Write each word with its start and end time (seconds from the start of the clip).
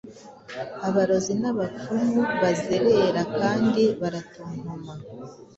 Abarozi 0.87 1.33
nabapfumu 1.41 2.21
bazerera 2.41 3.21
kandi 3.37 3.83
baratontoma 4.01 4.93